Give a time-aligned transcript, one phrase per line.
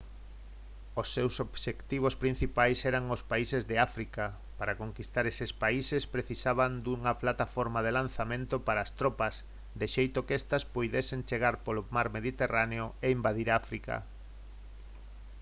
[1.01, 4.25] os seus obxectivos principais eran os países de áfrica
[4.59, 9.35] para conquistar eses países precisaban dunha plataforma de lanzamento para as tropas
[9.79, 13.95] de xeito que estas puidesen chegar polo mar mediterráneo e invadir áfrica